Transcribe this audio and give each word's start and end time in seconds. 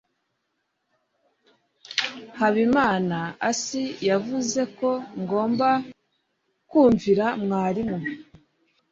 habimanaasi 2.39 3.83
yavuze 4.09 4.61
ko 4.77 4.89
ngomba 5.21 5.69
kumvira 6.69 7.25
mwarimu 7.43 7.97